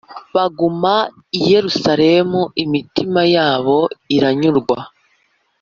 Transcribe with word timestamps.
Baguma 0.35 0.93
i 1.37 1.39
Yerusalemu 1.51 2.41
imitima 2.63 3.21
yabo 3.35 3.79
iranyurwa 4.15 4.77